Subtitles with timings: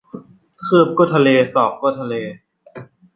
[0.65, 2.13] คืบก็ทะเล ศอกก็ทะเล